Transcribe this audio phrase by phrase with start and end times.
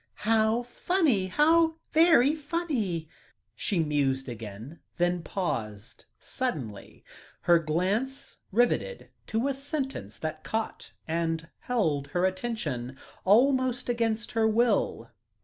[0.25, 3.07] "How funny how very funny!"
[3.55, 7.03] she mused again; then paused suddenly,
[7.41, 14.47] her glance riveted to a sentence that caught and held her attention, almost against her
[14.47, 15.11] will.